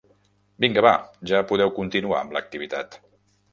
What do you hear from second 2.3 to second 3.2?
l'activitat.